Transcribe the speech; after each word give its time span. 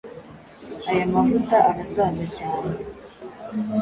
aya 0.91 1.05
mavuta 1.13 1.57
arasaza 1.69 2.25
cyane 2.37 2.73